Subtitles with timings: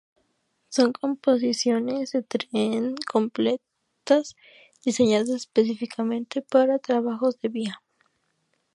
[0.69, 4.35] Son composiciones de tren completas
[4.83, 7.83] diseñadas específicamente para trabajos de vía.